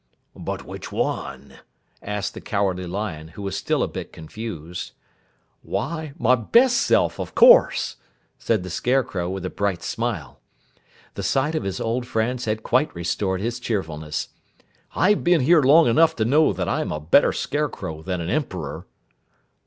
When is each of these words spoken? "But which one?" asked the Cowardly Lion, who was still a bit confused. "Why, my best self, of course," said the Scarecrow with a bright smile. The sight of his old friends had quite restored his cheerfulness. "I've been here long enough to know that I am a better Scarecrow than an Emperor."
"But 0.35 0.65
which 0.65 0.91
one?" 0.91 1.59
asked 2.01 2.33
the 2.33 2.41
Cowardly 2.41 2.87
Lion, 2.87 3.27
who 3.27 3.43
was 3.43 3.55
still 3.55 3.83
a 3.83 3.87
bit 3.87 4.11
confused. 4.11 4.93
"Why, 5.61 6.13
my 6.17 6.33
best 6.33 6.77
self, 6.77 7.19
of 7.19 7.35
course," 7.35 7.97
said 8.39 8.63
the 8.63 8.71
Scarecrow 8.71 9.29
with 9.29 9.45
a 9.45 9.51
bright 9.51 9.83
smile. 9.83 10.39
The 11.13 11.21
sight 11.21 11.53
of 11.53 11.61
his 11.65 11.79
old 11.79 12.07
friends 12.07 12.45
had 12.45 12.63
quite 12.63 12.95
restored 12.95 13.41
his 13.41 13.59
cheerfulness. 13.59 14.29
"I've 14.95 15.23
been 15.23 15.41
here 15.41 15.61
long 15.61 15.85
enough 15.85 16.15
to 16.15 16.25
know 16.25 16.51
that 16.51 16.67
I 16.67 16.81
am 16.81 16.91
a 16.91 16.99
better 16.99 17.31
Scarecrow 17.31 18.01
than 18.01 18.21
an 18.21 18.29
Emperor." 18.31 18.87